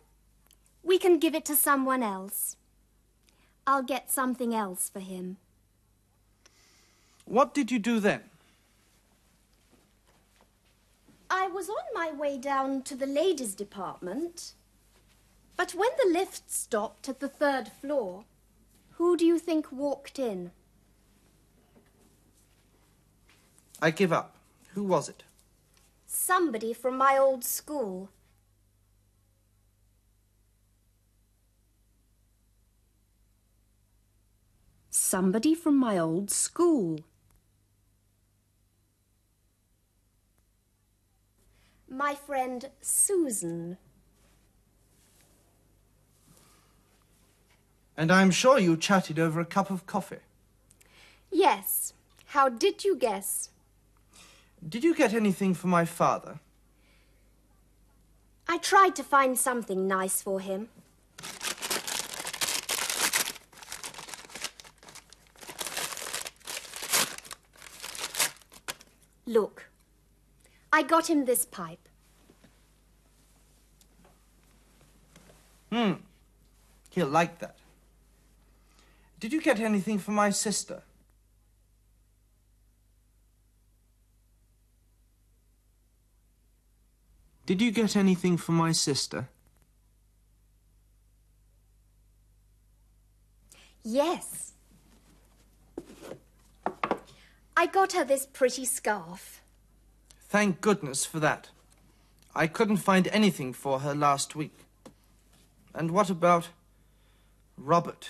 we 0.85 0.97
can 0.97 1.19
give 1.19 1.35
it 1.35 1.45
to 1.47 1.57
someone 1.57 2.05
else. 2.05 2.55
I'll 3.67 3.83
get 3.83 4.13
something 4.13 4.55
else 4.55 4.89
for 4.89 5.01
him. 5.01 5.39
What 7.25 7.53
did 7.53 7.73
you 7.73 7.81
do 7.81 7.99
then? 7.99 8.23
I 11.29 11.49
was 11.49 11.69
on 11.69 11.85
my 11.93 12.13
way 12.13 12.39
down 12.39 12.83
to 12.83 12.95
the 12.95 13.07
ladies' 13.07 13.57
department. 13.57 14.53
But 15.57 15.73
when 15.73 15.91
the 16.01 16.13
lift 16.13 16.49
stopped 16.49 17.09
at 17.09 17.19
the 17.19 17.29
third 17.29 17.73
floor, 17.81 18.25
who 19.03 19.17
do 19.17 19.27
you 19.27 19.37
think 19.37 19.73
walked 19.73 20.17
in? 20.17 20.53
I 23.81 23.91
give 23.91 24.13
up. 24.13 24.37
Who 24.75 24.85
was 24.85 25.09
it? 25.09 25.25
Somebody 26.07 26.73
from 26.73 26.97
my 26.97 27.19
old 27.19 27.43
school. 27.43 28.11
Somebody 34.91 35.57
from 35.57 35.77
my 35.77 35.99
old 35.99 36.31
school. 36.31 37.01
My 41.89 42.15
friend 42.15 42.71
Susan. 42.81 43.79
And 47.97 48.11
I'm 48.11 48.31
sure 48.31 48.59
you 48.59 48.77
chatted 48.77 49.19
over 49.19 49.41
a 49.41 49.45
cup 49.45 49.71
of 49.71 49.87
coffee. 49.87 50.25
Yes. 51.31 51.93
How 52.27 52.49
did 52.49 52.85
you 52.85 52.97
guess? 52.97 53.51
Did 54.67 54.85
you 54.85 54.95
get 54.95 55.13
anything 55.13 55.55
for 55.55 55.67
my 55.67 55.85
father? 55.85 56.39
I 58.49 58.59
tried 58.59 58.97
to 58.97 59.03
find 59.03 59.39
something 59.39 59.87
nice 59.87 60.23
for 60.23 60.41
him. 60.41 60.69
Look, 69.27 69.71
I 70.73 70.83
got 70.83 71.09
him 71.09 71.25
this 71.25 71.45
pipe. 71.45 71.89
Hmm. 75.71 75.93
He'll 76.91 77.07
like 77.07 77.39
that. 77.39 77.57
Did 79.23 79.33
you 79.33 79.41
get 79.41 79.61
anything 79.61 80.01
for 80.01 80.11
my 80.11 80.31
sister? 80.31 80.83
Did 87.47 87.63
you 87.63 87.71
get 87.71 87.95
anything 87.95 88.37
for 88.37 88.51
my 88.51 88.73
sister? 88.73 89.29
Yes. 93.85 94.55
I 97.57 97.67
got 97.67 97.93
her 97.93 98.05
this 98.05 98.27
pretty 98.27 98.65
scarf. 98.65 99.41
Thank 100.31 100.61
goodness 100.61 101.05
for 101.05 101.21
that. 101.21 101.51
I 102.35 102.49
couldn't 102.49 102.79
find 102.79 103.07
anything 103.13 103.53
for 103.53 103.79
her 103.79 103.95
last 103.95 104.35
week. 104.35 104.65
And 105.73 105.93
what 105.93 106.11
about 106.11 106.49
Robert? 107.57 108.09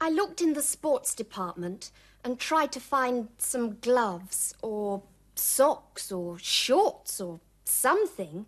I 0.00 0.10
looked 0.10 0.40
in 0.40 0.52
the 0.52 0.62
sports 0.62 1.14
department 1.14 1.90
and 2.22 2.38
tried 2.38 2.72
to 2.72 2.80
find 2.80 3.28
some 3.38 3.78
gloves 3.80 4.54
or 4.62 5.02
socks 5.34 6.12
or 6.12 6.38
shorts 6.38 7.20
or 7.20 7.40
something. 7.64 8.46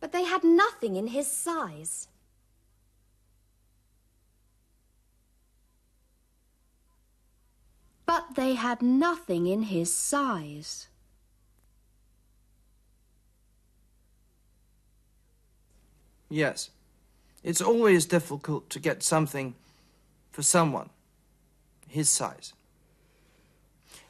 But 0.00 0.12
they 0.12 0.24
had 0.24 0.44
nothing 0.44 0.96
in 0.96 1.08
his 1.08 1.26
size. 1.26 2.08
But 8.06 8.34
they 8.34 8.54
had 8.54 8.82
nothing 8.82 9.46
in 9.46 9.64
his 9.64 9.92
size. 9.92 10.88
Yes. 16.28 16.70
It's 17.42 17.60
always 17.60 18.06
difficult 18.06 18.68
to 18.70 18.78
get 18.78 19.02
something 19.02 19.54
for 20.30 20.42
someone 20.42 20.90
his 21.88 22.08
size. 22.08 22.52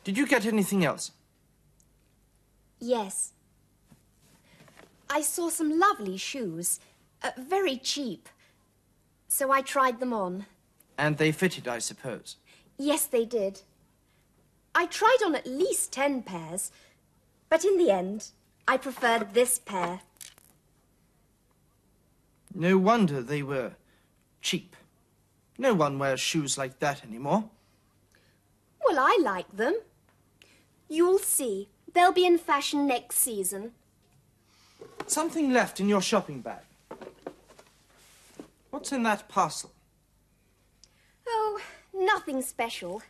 Did 0.05 0.19
you 0.19 0.27
get 0.27 0.47
anything 0.47 0.85
else? 0.85 1.13
Yes. 2.79 3.33
I 5.09 5.23
saw 5.23 5.49
some 5.49 5.79
lovely 5.79 6.17
shoes, 6.17 6.79
uh, 7.23 7.31
very 7.39 7.77
cheap. 7.77 8.29
So 9.29 9.51
I 9.51 9.63
tried 9.63 10.01
them 10.01 10.13
on. 10.13 10.47
And 10.99 11.17
they 11.17 11.33
fitted, 11.33 11.67
I 11.67 11.79
suppose. 11.79 12.37
Yes, 12.79 13.07
they 13.07 13.25
did. 13.25 13.63
I 14.75 14.87
tried 14.87 15.19
on 15.25 15.35
at 15.35 15.47
least 15.47 15.93
ten 15.93 16.23
pairs, 16.23 16.71
but 17.49 17.65
in 17.65 17.77
the 17.77 17.91
end, 17.91 18.29
I 18.69 18.77
preferred 18.77 19.35
this 19.35 19.59
pair. 19.59 20.01
No 22.55 22.79
wonder 22.79 23.21
they 23.21 23.43
were 23.43 23.73
cheap. 24.43 24.77
No 25.61 25.75
one 25.75 25.99
wears 25.99 26.21
shoes 26.21 26.57
like 26.57 26.79
that 26.79 27.05
anymore. 27.05 27.45
Well, 28.83 28.99
I 28.99 29.19
like 29.21 29.55
them. 29.55 29.79
You'll 30.89 31.19
see. 31.19 31.69
They'll 31.93 32.15
be 32.15 32.25
in 32.25 32.39
fashion 32.39 32.87
next 32.87 33.19
season. 33.19 33.73
Something 35.07 35.53
left 35.53 35.79
in 35.79 35.87
your 35.87 36.01
shopping 36.01 36.41
bag. 36.41 36.63
What's 38.71 38.91
in 38.91 39.03
that 39.03 39.29
parcel? 39.29 39.71
Oh, 41.29 41.61
nothing 41.93 42.41
special. 42.41 43.03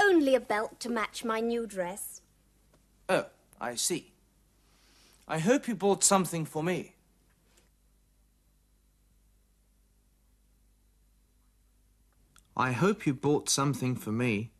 Only 0.00 0.34
a 0.34 0.40
belt 0.40 0.80
to 0.80 0.88
match 0.88 1.26
my 1.26 1.40
new 1.40 1.66
dress. 1.66 2.22
Oh, 3.06 3.26
I 3.60 3.74
see. 3.74 4.12
I 5.28 5.40
hope 5.40 5.68
you 5.68 5.74
bought 5.74 6.02
something 6.02 6.46
for 6.46 6.62
me. 6.62 6.94
I 12.60 12.72
hope 12.72 13.06
you 13.06 13.14
bought 13.14 13.48
something 13.48 13.96
for 13.96 14.12
me. 14.12 14.50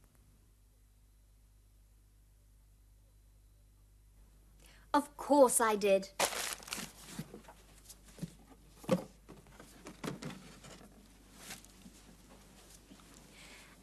Of 4.94 5.14
course 5.18 5.60
I 5.60 5.76
did. 5.76 6.08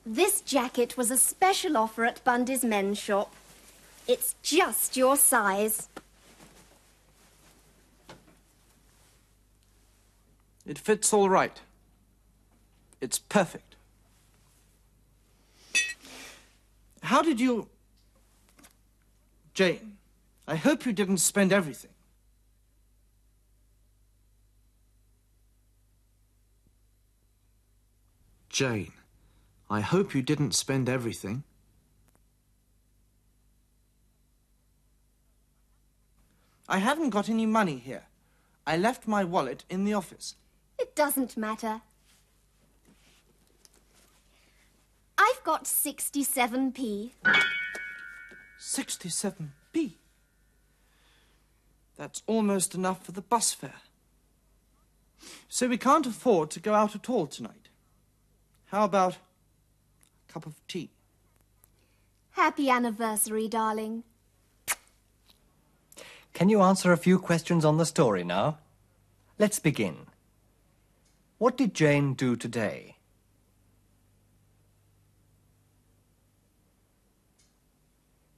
This 0.03 0.41
jacket 0.41 0.97
was 0.97 1.11
a 1.11 1.17
special 1.17 1.77
offer 1.77 2.03
at 2.03 2.23
Bundy's 2.23 2.65
men's 2.65 2.97
shop. 2.97 3.35
It's 4.07 4.33
just 4.41 4.97
your 4.97 5.15
size. 5.15 5.89
It 10.65 10.79
fits 10.79 11.13
all 11.13 11.29
right. 11.29 11.61
It's 12.99 13.19
perfect. 13.19 13.76
How 17.07 17.21
did 17.21 17.39
you... 17.39 17.69
Jane, 19.53 19.97
I 20.45 20.57
hope 20.57 20.85
you 20.85 20.91
didn't 20.91 21.19
spend 21.19 21.53
everything. 21.53 21.91
Jane, 28.49 28.91
I 29.69 29.79
hope 29.79 30.13
you 30.13 30.21
didn't 30.21 30.53
spend 30.53 30.89
everything. 30.89 31.45
I 36.67 36.79
haven't 36.79 37.11
got 37.11 37.29
any 37.29 37.45
money 37.45 37.77
here. 37.77 38.03
I 38.65 38.75
left 38.75 39.07
my 39.07 39.23
wallet 39.23 39.63
in 39.69 39.85
the 39.85 39.93
office. 39.93 40.35
It 40.77 40.93
doesn't 40.93 41.37
matter. 41.37 41.79
I've 45.17 45.36
got 45.47 45.63
67p. 45.63 47.11
67p. 48.59 49.93
That's 51.95 52.21
almost 52.27 52.75
enough 52.75 53.05
for 53.05 53.13
the 53.13 53.21
bus 53.21 53.53
fare. 53.53 53.81
So 55.47 55.69
we 55.69 55.77
can't 55.77 56.05
afford 56.05 56.51
to 56.51 56.59
go 56.59 56.73
out 56.73 56.95
at 56.95 57.09
all 57.09 57.27
tonight. 57.27 57.69
How 58.65 58.83
about 58.83 59.13
a 59.13 60.33
cup 60.33 60.45
of 60.45 60.55
tea? 60.67 60.89
Happy 62.31 62.69
anniversary, 62.69 63.47
darling. 63.47 64.03
Can 66.33 66.49
you 66.49 66.61
answer 66.61 66.91
a 66.91 66.97
few 66.97 67.17
questions 67.17 67.63
on 67.63 67.77
the 67.77 67.85
story 67.85 68.25
now? 68.25 68.57
Let's 69.39 69.59
begin. 69.59 70.07
What 71.37 71.55
did 71.55 71.73
Jane 71.73 72.15
do 72.15 72.35
today? 72.35 72.96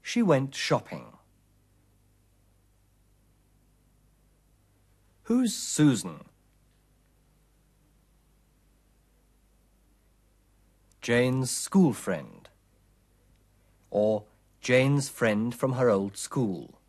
She 0.09 0.23
went 0.23 0.55
shopping. 0.55 1.05
Who's 5.25 5.53
Susan? 5.53 6.21
Jane's 10.99 11.51
school 11.51 11.93
friend. 11.93 12.49
Or 13.91 14.23
Jane's 14.61 15.09
friend 15.09 15.53
from 15.53 15.73
her 15.73 15.91
old 15.91 16.17
school. 16.17 16.79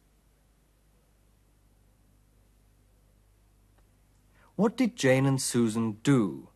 What 4.56 4.78
did 4.78 4.96
Jane 4.96 5.26
and 5.26 5.42
Susan 5.42 5.98
do? 6.02 6.48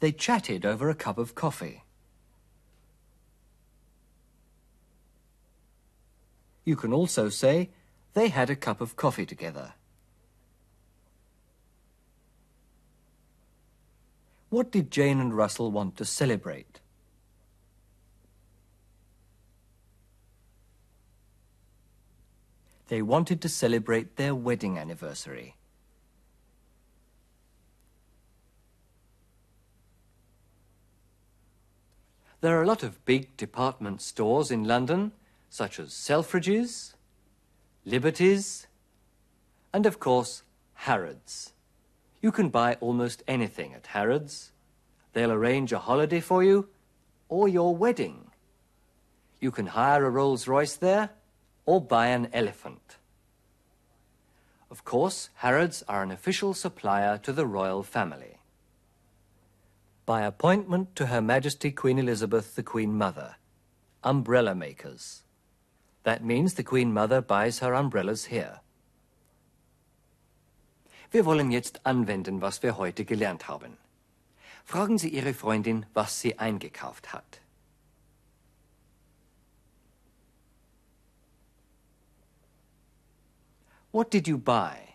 They 0.00 0.12
chatted 0.12 0.66
over 0.66 0.90
a 0.90 0.94
cup 0.94 1.18
of 1.18 1.34
coffee. 1.34 1.82
You 6.64 6.76
can 6.76 6.92
also 6.92 7.28
say, 7.28 7.70
they 8.14 8.28
had 8.28 8.50
a 8.50 8.56
cup 8.56 8.80
of 8.80 8.96
coffee 8.96 9.26
together. 9.26 9.74
What 14.50 14.70
did 14.70 14.90
Jane 14.90 15.20
and 15.20 15.36
Russell 15.36 15.70
want 15.70 15.96
to 15.96 16.04
celebrate? 16.04 16.80
They 22.88 23.02
wanted 23.02 23.40
to 23.42 23.48
celebrate 23.48 24.16
their 24.16 24.34
wedding 24.34 24.78
anniversary. 24.78 25.55
There 32.46 32.56
are 32.60 32.62
a 32.62 32.66
lot 32.68 32.84
of 32.84 33.04
big 33.04 33.36
department 33.36 34.00
stores 34.00 34.52
in 34.52 34.62
London, 34.62 35.10
such 35.50 35.80
as 35.80 35.88
Selfridges, 35.88 36.94
Liberty's, 37.84 38.68
and 39.72 39.84
of 39.84 39.98
course, 39.98 40.44
Harrods. 40.74 41.54
You 42.22 42.30
can 42.30 42.50
buy 42.50 42.74
almost 42.74 43.24
anything 43.26 43.74
at 43.74 43.88
Harrods. 43.88 44.52
They'll 45.12 45.32
arrange 45.32 45.72
a 45.72 45.80
holiday 45.80 46.20
for 46.20 46.44
you 46.44 46.68
or 47.28 47.48
your 47.48 47.74
wedding. 47.74 48.30
You 49.40 49.50
can 49.50 49.66
hire 49.66 50.04
a 50.04 50.10
Rolls 50.10 50.46
Royce 50.46 50.76
there 50.76 51.10
or 51.64 51.80
buy 51.80 52.06
an 52.06 52.28
elephant. 52.32 52.98
Of 54.70 54.84
course, 54.84 55.30
Harrods 55.42 55.82
are 55.88 56.04
an 56.04 56.12
official 56.12 56.54
supplier 56.54 57.18
to 57.18 57.32
the 57.32 57.44
royal 57.44 57.82
family. 57.82 58.35
By 60.06 60.22
appointment 60.22 60.94
to 60.94 61.06
Her 61.06 61.20
Majesty 61.20 61.72
Queen 61.72 61.98
Elizabeth 61.98 62.54
the 62.54 62.62
Queen 62.62 62.96
Mother, 62.96 63.34
umbrella 64.04 64.54
makers. 64.54 65.24
That 66.04 66.24
means 66.24 66.54
the 66.54 66.62
Queen 66.62 66.92
Mother 66.92 67.20
buys 67.20 67.58
her 67.58 67.74
umbrellas 67.74 68.26
here. 68.26 68.60
Wir 71.10 71.24
wollen 71.24 71.50
jetzt 71.50 71.80
anwenden, 71.84 72.40
was 72.40 72.62
wir 72.62 72.78
heute 72.78 73.04
gelernt 73.04 73.48
haben. 73.48 73.78
Fragen 74.64 74.96
Sie 74.96 75.08
Ihre 75.08 75.34
Freundin, 75.34 75.86
was 75.92 76.20
sie 76.20 76.38
eingekauft 76.38 77.12
hat. 77.12 77.40
What 83.90 84.12
did 84.12 84.28
you 84.28 84.38
buy? 84.38 84.85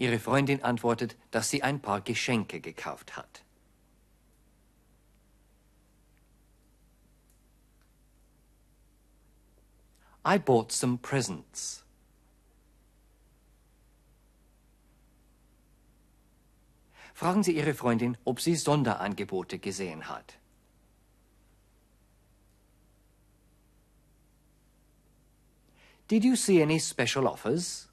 Ihre 0.00 0.18
Freundin 0.18 0.64
antwortet, 0.64 1.14
dass 1.30 1.50
sie 1.50 1.62
ein 1.62 1.78
paar 1.78 2.00
Geschenke 2.00 2.58
gekauft 2.62 3.18
hat. 3.18 3.44
I 10.24 10.38
bought 10.38 10.72
some 10.72 10.96
presents. 10.96 11.84
Fragen 17.12 17.42
Sie 17.42 17.54
Ihre 17.54 17.74
Freundin, 17.74 18.16
ob 18.24 18.40
sie 18.40 18.56
Sonderangebote 18.56 19.58
gesehen 19.58 20.08
hat. 20.08 20.38
Did 26.08 26.24
you 26.24 26.36
see 26.36 26.62
any 26.62 26.80
special 26.80 27.26
offers? 27.26 27.89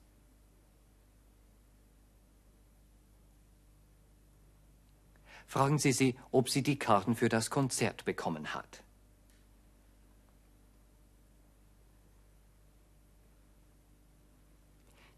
Fragen 5.48 5.80
Sie 5.80 5.94
sie, 5.94 6.16
ob 6.32 6.50
sie 6.50 6.62
die 6.62 6.78
Karten 6.78 7.16
für 7.16 7.30
das 7.30 7.50
Konzert 7.50 8.04
bekommen 8.04 8.54
hat. 8.54 8.84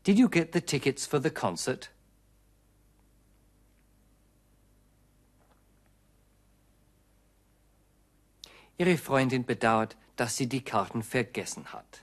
Did 0.03 0.17
you 0.17 0.29
get 0.29 0.53
the 0.53 0.61
tickets 0.61 1.05
for 1.05 1.19
the 1.19 1.29
concert? 1.29 1.89
Ihre 8.77 8.97
Freundin 8.97 9.45
bedauert, 9.45 9.97
dass 10.15 10.37
sie 10.37 10.47
die 10.47 10.63
Karten 10.63 11.03
vergessen 11.03 11.73
hat. 11.73 12.01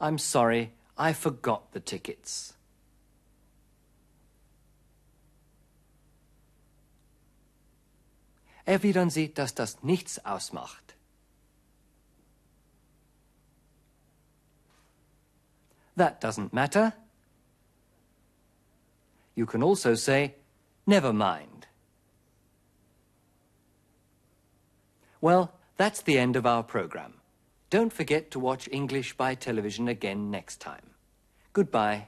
I'm 0.00 0.18
sorry, 0.18 0.72
I 0.98 1.12
forgot 1.12 1.72
the 1.72 1.80
tickets. 1.80 2.54
Erwidern 8.66 9.08
Sie, 9.08 9.32
dass 9.32 9.54
das 9.54 9.82
nichts 9.82 10.18
ausmacht. 10.26 10.96
That 15.96 16.20
doesn't 16.20 16.52
matter. 16.52 16.92
You 19.34 19.46
can 19.46 19.62
also 19.62 19.94
say, 19.94 20.34
never 20.86 21.12
mind. 21.12 21.66
Well, 25.20 25.52
that's 25.76 26.02
the 26.02 26.18
end 26.18 26.36
of 26.36 26.44
our 26.44 26.62
program. 26.62 27.14
Don't 27.70 27.92
forget 27.92 28.30
to 28.32 28.38
watch 28.38 28.68
English 28.70 29.16
by 29.16 29.34
television 29.34 29.88
again 29.88 30.30
next 30.30 30.60
time. 30.60 30.87
Goodbye. 31.58 32.06